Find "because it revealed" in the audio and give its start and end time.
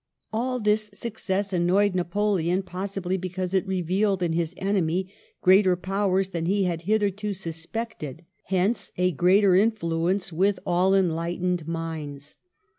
3.17-4.23